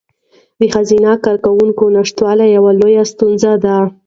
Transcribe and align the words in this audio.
د 0.59 0.61
ښځینه 0.73 1.11
کارکوونکو 1.25 1.83
نشتوالی 1.97 2.47
یوه 2.57 2.71
لویه 2.79 3.03
ستونزه 3.11 3.51
ده. 3.63 3.77